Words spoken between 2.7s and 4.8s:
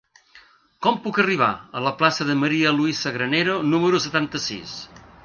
Luisa Granero número setanta-sis?